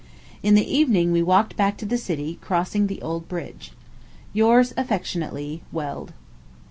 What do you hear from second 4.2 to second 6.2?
Yours affectionately, WELD.